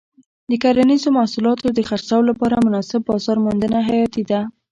[0.49, 4.39] د کرنیزو محصولاتو د خرڅلاو لپاره مناسب بازار موندنه حیاتي ده.